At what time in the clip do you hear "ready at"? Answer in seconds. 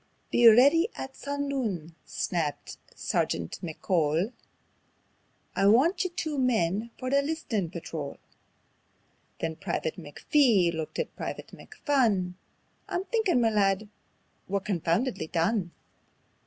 0.47-1.13